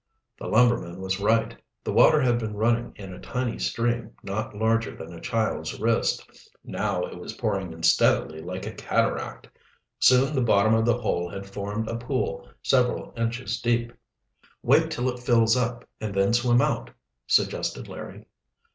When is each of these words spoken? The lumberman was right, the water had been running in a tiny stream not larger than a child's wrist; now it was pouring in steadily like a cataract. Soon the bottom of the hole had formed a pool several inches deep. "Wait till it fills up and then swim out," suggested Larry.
The 0.39 0.47
lumberman 0.47 0.99
was 0.99 1.19
right, 1.19 1.55
the 1.83 1.93
water 1.93 2.19
had 2.21 2.39
been 2.39 2.55
running 2.55 2.93
in 2.95 3.13
a 3.13 3.19
tiny 3.19 3.59
stream 3.59 4.15
not 4.23 4.55
larger 4.55 4.95
than 4.95 5.13
a 5.13 5.21
child's 5.21 5.79
wrist; 5.79 6.49
now 6.63 7.03
it 7.05 7.19
was 7.19 7.33
pouring 7.33 7.71
in 7.71 7.83
steadily 7.83 8.41
like 8.41 8.65
a 8.65 8.73
cataract. 8.73 9.47
Soon 9.99 10.33
the 10.33 10.41
bottom 10.41 10.73
of 10.73 10.85
the 10.85 10.97
hole 10.99 11.29
had 11.29 11.45
formed 11.45 11.87
a 11.87 11.97
pool 11.97 12.49
several 12.63 13.13
inches 13.15 13.61
deep. 13.61 13.93
"Wait 14.63 14.89
till 14.89 15.07
it 15.07 15.19
fills 15.19 15.55
up 15.55 15.87
and 15.99 16.15
then 16.15 16.33
swim 16.33 16.61
out," 16.61 16.89
suggested 17.27 17.87
Larry. 17.87 18.25